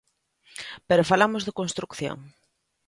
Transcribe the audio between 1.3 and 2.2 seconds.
de construción.